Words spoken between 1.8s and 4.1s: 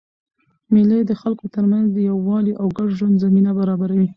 د یووالي او ګډ ژوند زمینه برابروي.